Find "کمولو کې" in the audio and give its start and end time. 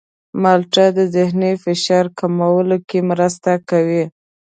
2.19-2.99